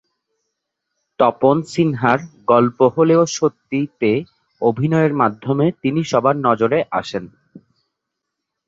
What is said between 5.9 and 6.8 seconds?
সবার নজরে